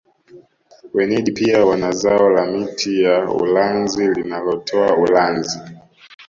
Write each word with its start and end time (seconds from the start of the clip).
Wenyeji 0.93 1.31
pia 1.31 1.65
wanazao 1.65 2.29
la 2.29 2.45
miti 2.45 3.01
ya 3.03 3.31
ulanzi 3.31 4.07
linalotoa 4.11 4.97
ulanzi 4.97 5.59